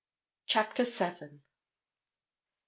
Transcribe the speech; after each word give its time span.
CHAPTER 0.47 0.83
SEVEN 0.83 1.43
MR. 1.43 1.43